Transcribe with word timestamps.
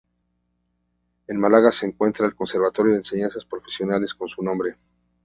En 1.27 1.39
Málaga 1.39 1.71
se 1.71 1.85
encuentra 1.85 2.25
el 2.25 2.33
Conservatorio 2.33 2.93
de 2.93 2.97
Enseñanzas 2.97 3.45
Profesionales 3.45 4.15
con 4.15 4.27
su 4.27 4.41
nombre. 4.41 4.75